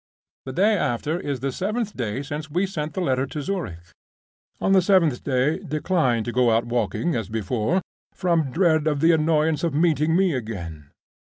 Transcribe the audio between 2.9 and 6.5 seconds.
the letter to Zurich. On the seventh day decline to go